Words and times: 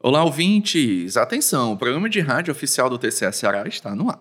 Olá, 0.00 0.22
ouvintes! 0.22 1.16
Atenção, 1.16 1.72
o 1.72 1.76
programa 1.76 2.08
de 2.08 2.20
rádio 2.20 2.52
oficial 2.52 2.88
do 2.88 2.96
TCS 2.96 3.34
Ceará 3.34 3.66
está 3.66 3.96
no 3.96 4.08
ar. 4.08 4.20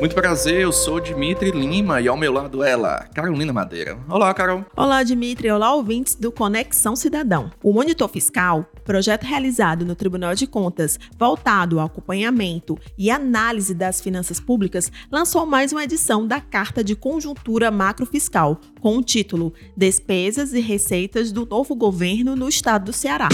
Muito 0.00 0.14
prazer, 0.14 0.62
eu 0.62 0.72
sou 0.72 0.98
Dimitri 0.98 1.50
Lima 1.50 2.00
e 2.00 2.08
ao 2.08 2.16
meu 2.16 2.32
lado 2.32 2.64
ela, 2.64 3.06
Carolina 3.14 3.52
Madeira. 3.52 3.98
Olá, 4.08 4.32
Carol. 4.32 4.64
Olá, 4.74 5.02
Dimitri. 5.02 5.50
Olá, 5.50 5.74
ouvintes 5.74 6.14
do 6.14 6.32
Conexão 6.32 6.96
Cidadão. 6.96 7.50
O 7.62 7.70
Monitor 7.70 8.08
Fiscal, 8.08 8.64
projeto 8.82 9.24
realizado 9.24 9.84
no 9.84 9.94
Tribunal 9.94 10.34
de 10.34 10.46
Contas, 10.46 10.98
voltado 11.18 11.78
ao 11.78 11.84
acompanhamento 11.84 12.78
e 12.96 13.10
análise 13.10 13.74
das 13.74 14.00
finanças 14.00 14.40
públicas, 14.40 14.90
lançou 15.12 15.44
mais 15.44 15.70
uma 15.70 15.84
edição 15.84 16.26
da 16.26 16.40
Carta 16.40 16.82
de 16.82 16.96
Conjuntura 16.96 17.70
Macrofiscal, 17.70 18.58
com 18.80 18.96
o 18.96 19.02
título 19.02 19.52
Despesas 19.76 20.54
e 20.54 20.60
Receitas 20.60 21.30
do 21.30 21.44
Novo 21.44 21.74
Governo 21.74 22.34
no 22.34 22.48
Estado 22.48 22.86
do 22.86 22.92
Ceará. 22.94 23.28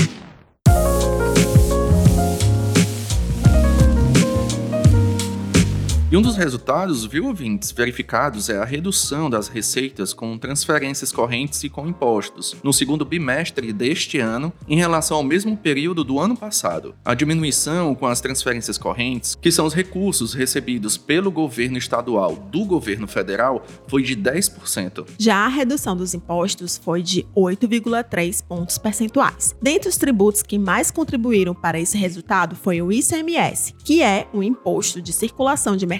E 6.08 6.16
um 6.16 6.22
dos 6.22 6.36
resultados, 6.36 7.04
viu, 7.04 7.26
ouvintes, 7.26 7.72
verificados 7.72 8.48
é 8.48 8.58
a 8.58 8.64
redução 8.64 9.28
das 9.28 9.48
receitas 9.48 10.14
com 10.14 10.38
transferências 10.38 11.10
correntes 11.10 11.64
e 11.64 11.68
com 11.68 11.88
impostos 11.88 12.54
no 12.62 12.72
segundo 12.72 13.04
bimestre 13.04 13.72
deste 13.72 14.20
ano 14.20 14.52
em 14.68 14.76
relação 14.76 15.16
ao 15.16 15.24
mesmo 15.24 15.56
período 15.56 16.04
do 16.04 16.20
ano 16.20 16.36
passado. 16.36 16.94
A 17.04 17.12
diminuição 17.12 17.92
com 17.92 18.06
as 18.06 18.20
transferências 18.20 18.78
correntes, 18.78 19.34
que 19.34 19.50
são 19.50 19.66
os 19.66 19.74
recursos 19.74 20.32
recebidos 20.32 20.96
pelo 20.96 21.28
governo 21.28 21.76
estadual 21.76 22.36
do 22.36 22.64
governo 22.64 23.08
federal, 23.08 23.66
foi 23.88 24.04
de 24.04 24.16
10%. 24.16 25.08
Já 25.18 25.38
a 25.38 25.48
redução 25.48 25.96
dos 25.96 26.14
impostos 26.14 26.78
foi 26.78 27.02
de 27.02 27.26
8,3 27.36 28.44
pontos 28.46 28.78
percentuais. 28.78 29.56
Dentre 29.60 29.88
os 29.88 29.96
tributos 29.96 30.44
que 30.44 30.56
mais 30.56 30.92
contribuíram 30.92 31.52
para 31.52 31.80
esse 31.80 31.98
resultado 31.98 32.54
foi 32.54 32.80
o 32.80 32.92
ICMS, 32.92 33.74
que 33.82 34.04
é 34.04 34.28
o 34.32 34.40
imposto 34.40 35.02
de 35.02 35.12
circulação 35.12 35.76
de 35.76 35.84
mercadorias 35.84 35.96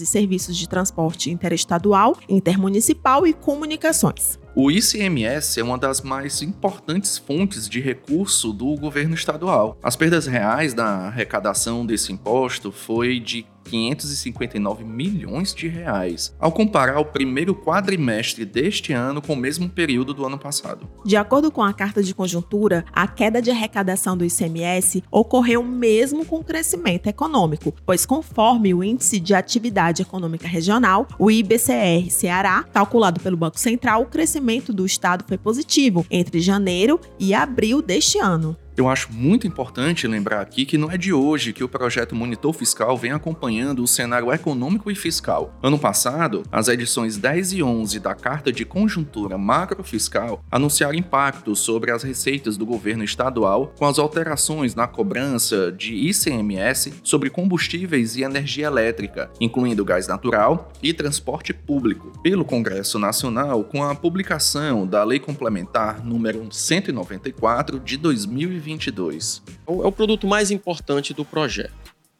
e 0.00 0.06
serviços 0.06 0.56
de 0.56 0.68
transporte 0.68 1.30
interestadual, 1.30 2.16
intermunicipal 2.28 3.26
e 3.26 3.32
comunicações. 3.32 4.38
O 4.54 4.70
ICMS 4.70 5.60
é 5.60 5.64
uma 5.64 5.78
das 5.78 6.02
mais 6.02 6.42
importantes 6.42 7.16
fontes 7.16 7.66
de 7.68 7.80
recurso 7.80 8.52
do 8.52 8.74
governo 8.76 9.14
estadual. 9.14 9.78
As 9.82 9.96
perdas 9.96 10.26
reais 10.26 10.74
da 10.74 11.06
arrecadação 11.06 11.86
desse 11.86 12.12
imposto 12.12 12.70
foi 12.70 13.18
de 13.18 13.46
559 13.64 14.84
milhões 14.84 15.54
de 15.54 15.68
reais, 15.68 16.34
ao 16.38 16.52
comparar 16.52 16.98
o 16.98 17.04
primeiro 17.04 17.54
quadrimestre 17.54 18.44
deste 18.44 18.92
ano 18.92 19.22
com 19.22 19.32
o 19.32 19.36
mesmo 19.36 19.68
período 19.68 20.12
do 20.12 20.24
ano 20.24 20.38
passado. 20.38 20.88
De 21.04 21.16
acordo 21.16 21.50
com 21.50 21.62
a 21.62 21.72
carta 21.72 22.02
de 22.02 22.14
conjuntura, 22.14 22.84
a 22.92 23.06
queda 23.06 23.40
de 23.40 23.50
arrecadação 23.50 24.16
do 24.16 24.24
ICMS 24.24 25.02
ocorreu 25.10 25.62
mesmo 25.62 26.24
com 26.24 26.36
o 26.36 26.44
crescimento 26.44 27.06
econômico, 27.06 27.74
pois 27.84 28.06
conforme 28.06 28.74
o 28.74 28.82
Índice 28.82 29.18
de 29.18 29.34
Atividade 29.34 30.02
Econômica 30.02 30.46
Regional, 30.46 31.06
o 31.18 31.30
IBCR 31.30 32.10
Ceará, 32.10 32.64
calculado 32.64 33.20
pelo 33.20 33.36
Banco 33.36 33.58
Central, 33.58 34.02
o 34.02 34.06
crescimento 34.06 34.72
do 34.72 34.86
estado 34.86 35.24
foi 35.26 35.38
positivo 35.38 36.06
entre 36.10 36.40
janeiro 36.40 37.00
e 37.18 37.34
abril 37.34 37.80
deste 37.80 38.18
ano. 38.18 38.56
Eu 38.74 38.88
acho 38.88 39.12
muito 39.12 39.46
importante 39.46 40.08
lembrar 40.08 40.40
aqui 40.40 40.64
que 40.64 40.78
não 40.78 40.90
é 40.90 40.96
de 40.96 41.12
hoje 41.12 41.52
que 41.52 41.62
o 41.62 41.68
projeto 41.68 42.14
Monitor 42.14 42.54
Fiscal 42.54 42.96
vem 42.96 43.12
acompanhando 43.12 43.82
o 43.82 43.86
cenário 43.86 44.32
econômico 44.32 44.90
e 44.90 44.94
fiscal. 44.94 45.54
Ano 45.62 45.78
passado, 45.78 46.42
as 46.50 46.68
edições 46.68 47.18
10 47.18 47.52
e 47.52 47.62
11 47.62 48.00
da 48.00 48.14
Carta 48.14 48.50
de 48.50 48.64
Conjuntura 48.64 49.36
Macrofiscal 49.36 50.42
anunciaram 50.50 50.94
impactos 50.94 51.58
sobre 51.58 51.90
as 51.90 52.02
receitas 52.02 52.56
do 52.56 52.64
governo 52.64 53.04
estadual 53.04 53.74
com 53.78 53.84
as 53.84 53.98
alterações 53.98 54.74
na 54.74 54.86
cobrança 54.86 55.70
de 55.70 55.92
ICMS 56.08 56.94
sobre 57.04 57.28
combustíveis 57.28 58.16
e 58.16 58.22
energia 58.22 58.68
elétrica, 58.68 59.30
incluindo 59.38 59.84
gás 59.84 60.08
natural 60.08 60.72
e 60.82 60.94
transporte 60.94 61.52
público, 61.52 62.10
pelo 62.22 62.42
Congresso 62.42 62.98
Nacional 62.98 63.64
com 63.64 63.84
a 63.84 63.94
publicação 63.94 64.86
da 64.86 65.04
Lei 65.04 65.18
Complementar 65.18 66.02
número 66.02 66.48
194 66.50 67.78
de 67.78 67.98
2020 67.98 68.61
2022? 68.62 69.42
É 69.66 69.70
o 69.70 69.92
produto 69.92 70.26
mais 70.26 70.50
importante 70.50 71.12
do 71.12 71.24
projeto, 71.24 71.72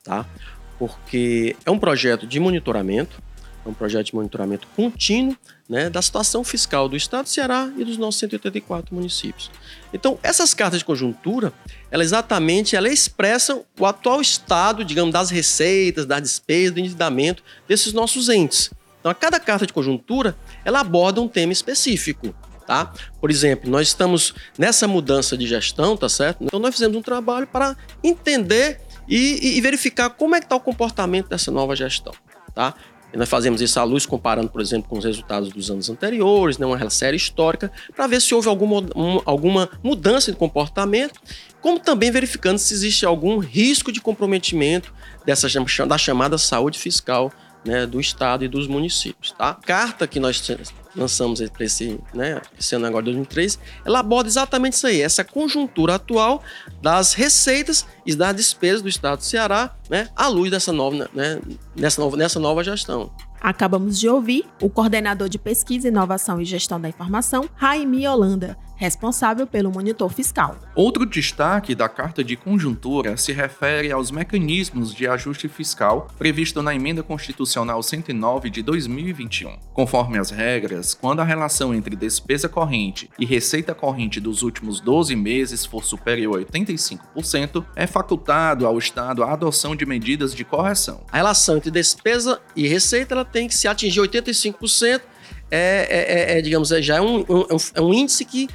tá? 0.02 0.26
Porque 0.78 1.56
é 1.64 1.70
um 1.70 1.78
projeto 1.78 2.26
de 2.26 2.40
monitoramento, 2.40 3.22
é 3.64 3.68
um 3.68 3.74
projeto 3.74 4.06
de 4.06 4.14
monitoramento 4.14 4.66
contínuo 4.74 5.36
né, 5.68 5.88
da 5.88 6.02
situação 6.02 6.42
fiscal 6.42 6.88
do 6.88 6.96
Estado 6.96 7.24
do 7.24 7.28
Ceará 7.28 7.72
e 7.76 7.84
dos 7.84 7.96
nossos 7.96 8.18
184 8.20 8.94
municípios. 8.94 9.50
Então, 9.94 10.18
essas 10.22 10.52
cartas 10.52 10.80
de 10.80 10.84
conjuntura, 10.84 11.52
elas 11.90 12.08
exatamente 12.08 12.74
elas 12.74 12.92
expressam 12.92 13.64
o 13.78 13.86
atual 13.86 14.20
estado, 14.20 14.84
digamos, 14.84 15.12
das 15.12 15.30
receitas, 15.30 16.04
das 16.04 16.22
despesas, 16.22 16.72
do 16.72 16.80
endividamento 16.80 17.44
desses 17.68 17.92
nossos 17.92 18.28
entes. 18.28 18.70
Então, 18.98 19.10
a 19.10 19.14
cada 19.14 19.38
carta 19.38 19.66
de 19.66 19.72
conjuntura, 19.72 20.36
ela 20.64 20.80
aborda 20.80 21.20
um 21.20 21.28
tema 21.28 21.52
específico 21.52 22.34
tá? 22.66 22.92
Por 23.20 23.30
exemplo, 23.30 23.70
nós 23.70 23.88
estamos 23.88 24.34
nessa 24.58 24.88
mudança 24.88 25.36
de 25.36 25.46
gestão, 25.46 25.96
tá 25.96 26.08
certo? 26.08 26.44
Então 26.44 26.58
nós 26.58 26.74
fizemos 26.74 26.96
um 26.96 27.02
trabalho 27.02 27.46
para 27.46 27.76
entender 28.02 28.80
e, 29.08 29.56
e 29.56 29.60
verificar 29.60 30.10
como 30.10 30.34
é 30.34 30.40
que 30.40 30.46
está 30.46 30.56
o 30.56 30.60
comportamento 30.60 31.28
dessa 31.28 31.50
nova 31.50 31.74
gestão, 31.74 32.12
tá? 32.54 32.74
E 33.12 33.16
nós 33.16 33.28
fazemos 33.28 33.60
isso 33.60 33.78
à 33.78 33.84
luz, 33.84 34.06
comparando, 34.06 34.48
por 34.48 34.60
exemplo, 34.60 34.88
com 34.88 34.96
os 34.96 35.04
resultados 35.04 35.50
dos 35.50 35.70
anos 35.70 35.90
anteriores, 35.90 36.56
né, 36.56 36.64
uma 36.64 36.88
série 36.88 37.16
histórica, 37.16 37.70
para 37.94 38.06
ver 38.06 38.22
se 38.22 38.34
houve 38.34 38.48
alguma, 38.48 38.80
um, 38.96 39.20
alguma 39.26 39.68
mudança 39.82 40.32
de 40.32 40.38
comportamento, 40.38 41.20
como 41.60 41.78
também 41.78 42.10
verificando 42.10 42.56
se 42.56 42.72
existe 42.72 43.04
algum 43.04 43.38
risco 43.38 43.92
de 43.92 44.00
comprometimento 44.00 44.94
dessa, 45.26 45.46
da 45.86 45.98
chamada 45.98 46.38
saúde 46.38 46.78
fiscal 46.78 47.30
né, 47.64 47.86
do 47.86 48.00
Estado 48.00 48.44
e 48.44 48.48
dos 48.48 48.66
municípios. 48.66 49.32
Tá? 49.32 49.50
A 49.50 49.54
carta 49.54 50.06
que 50.06 50.18
nós 50.18 50.40
lançamos 50.94 51.40
esse, 51.40 52.00
né, 52.14 52.40
esse 52.58 52.74
ano 52.74 52.86
agora, 52.86 53.04
2003, 53.04 53.58
ela 53.84 54.00
aborda 54.00 54.28
exatamente 54.28 54.74
isso 54.74 54.86
aí, 54.86 55.00
essa 55.00 55.24
conjuntura 55.24 55.94
atual 55.94 56.42
das 56.80 57.14
receitas 57.14 57.86
e 58.04 58.14
das 58.14 58.34
despesas 58.36 58.82
do 58.82 58.88
Estado 58.88 59.18
do 59.18 59.24
Ceará, 59.24 59.74
né, 59.88 60.08
à 60.14 60.28
luz 60.28 60.50
dessa 60.50 60.72
nova, 60.72 61.08
né, 61.14 61.40
nessa 61.76 62.00
nova, 62.00 62.16
nessa 62.16 62.38
nova 62.38 62.62
gestão. 62.62 63.10
Acabamos 63.40 63.98
de 63.98 64.08
ouvir 64.08 64.44
o 64.60 64.70
coordenador 64.70 65.28
de 65.28 65.36
pesquisa, 65.36 65.88
inovação 65.88 66.40
e 66.40 66.44
gestão 66.44 66.80
da 66.80 66.88
informação, 66.88 67.48
Raimi 67.56 68.06
Holanda, 68.06 68.56
responsável 68.82 69.46
pelo 69.46 69.70
monitor 69.70 70.12
fiscal. 70.12 70.58
Outro 70.74 71.06
destaque 71.06 71.74
da 71.74 71.88
Carta 71.88 72.24
de 72.24 72.36
Conjuntura 72.36 73.16
se 73.16 73.32
refere 73.32 73.92
aos 73.92 74.10
mecanismos 74.10 74.92
de 74.92 75.06
ajuste 75.06 75.48
fiscal 75.48 76.08
previsto 76.18 76.62
na 76.62 76.74
Emenda 76.74 77.02
Constitucional 77.02 77.82
109 77.82 78.50
de 78.50 78.62
2021. 78.62 79.56
Conforme 79.72 80.18
as 80.18 80.30
regras, 80.30 80.94
quando 80.94 81.20
a 81.20 81.24
relação 81.24 81.72
entre 81.72 81.94
despesa 81.94 82.48
corrente 82.48 83.08
e 83.18 83.24
receita 83.24 83.74
corrente 83.74 84.20
dos 84.20 84.42
últimos 84.42 84.80
12 84.80 85.14
meses 85.14 85.64
for 85.64 85.84
superior 85.84 86.40
a 86.40 86.44
85%, 86.44 87.64
é 87.76 87.86
facultado 87.86 88.66
ao 88.66 88.78
Estado 88.78 89.22
a 89.22 89.32
adoção 89.32 89.76
de 89.76 89.86
medidas 89.86 90.34
de 90.34 90.44
correção. 90.44 91.04
A 91.12 91.18
relação 91.18 91.56
entre 91.56 91.70
despesa 91.70 92.40
e 92.56 92.66
receita 92.66 93.14
ela 93.14 93.24
tem 93.24 93.46
que 93.46 93.54
se 93.54 93.68
atingir 93.68 94.00
85%. 94.00 95.02
É, 95.54 96.32
é, 96.34 96.38
é, 96.38 96.40
digamos, 96.40 96.72
é, 96.72 96.80
já 96.80 96.96
é 96.96 97.00
um, 97.02 97.20
um, 97.20 97.46
é 97.74 97.80
um 97.82 97.92
índice 97.92 98.24
que 98.24 98.48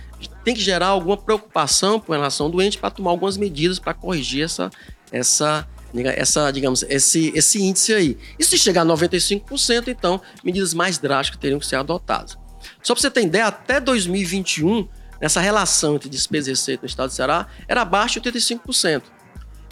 tem 0.47 0.55
que 0.55 0.61
gerar 0.61 0.87
alguma 0.87 1.17
preocupação 1.17 1.99
com 1.99 2.13
relação 2.13 2.45
ao 2.45 2.51
doente 2.53 2.77
para 2.77 2.89
tomar 2.89 3.11
algumas 3.11 3.35
medidas 3.35 3.79
para 3.79 3.93
corrigir 3.93 4.45
essa, 4.45 4.69
essa, 5.11 5.67
essa, 5.93 6.51
digamos, 6.51 6.83
esse, 6.83 7.33
esse 7.35 7.61
índice 7.61 7.93
aí. 7.93 8.17
E 8.39 8.45
se 8.45 8.57
chegar 8.57 8.83
a 8.83 8.85
95%, 8.85 9.89
então 9.89 10.21
medidas 10.41 10.73
mais 10.73 10.99
drásticas 10.99 11.41
teriam 11.41 11.59
que 11.59 11.65
ser 11.65 11.75
adotadas. 11.75 12.37
Só 12.81 12.93
para 12.93 13.01
você 13.01 13.11
ter 13.11 13.23
ideia, 13.23 13.47
até 13.47 13.81
2021, 13.81 14.87
essa 15.19 15.41
relação 15.41 15.95
entre 15.95 16.07
despesa 16.07 16.47
e 16.47 16.53
receita 16.53 16.83
no 16.83 16.87
estado 16.87 17.09
do 17.09 17.13
Ceará 17.13 17.47
era 17.67 17.81
abaixo 17.81 18.21
de 18.21 18.31
85%. 18.31 19.03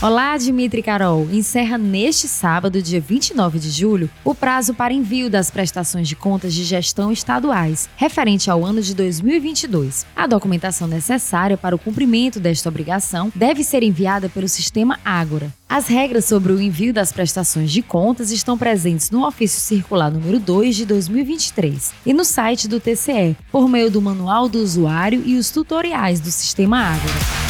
Olá, 0.00 0.36
Dimitri 0.36 0.80
Carol. 0.80 1.26
Encerra 1.28 1.76
neste 1.76 2.28
sábado, 2.28 2.80
dia 2.80 3.00
29 3.00 3.58
de 3.58 3.68
julho, 3.68 4.08
o 4.24 4.32
prazo 4.32 4.72
para 4.72 4.94
envio 4.94 5.28
das 5.28 5.50
prestações 5.50 6.06
de 6.06 6.14
contas 6.14 6.54
de 6.54 6.62
gestão 6.62 7.10
estaduais, 7.10 7.88
referente 7.96 8.48
ao 8.48 8.64
ano 8.64 8.80
de 8.80 8.94
2022. 8.94 10.06
A 10.14 10.28
documentação 10.28 10.86
necessária 10.86 11.56
para 11.56 11.74
o 11.74 11.78
cumprimento 11.80 12.38
desta 12.38 12.68
obrigação 12.68 13.32
deve 13.34 13.64
ser 13.64 13.82
enviada 13.82 14.28
pelo 14.28 14.46
sistema 14.46 15.00
Ágora. 15.04 15.52
As 15.68 15.88
regras 15.88 16.26
sobre 16.26 16.52
o 16.52 16.62
envio 16.62 16.94
das 16.94 17.10
prestações 17.10 17.72
de 17.72 17.82
contas 17.82 18.30
estão 18.30 18.56
presentes 18.56 19.10
no 19.10 19.26
Ofício 19.26 19.60
Circular 19.60 20.12
número 20.12 20.38
2 20.38 20.76
de 20.76 20.86
2023 20.86 21.92
e 22.06 22.14
no 22.14 22.24
site 22.24 22.68
do 22.68 22.78
TCE, 22.78 23.36
por 23.50 23.68
meio 23.68 23.90
do 23.90 24.00
Manual 24.00 24.48
do 24.48 24.60
Usuário 24.60 25.24
e 25.26 25.36
os 25.36 25.50
tutoriais 25.50 26.20
do 26.20 26.30
sistema 26.30 26.78
Ágora. 26.78 27.47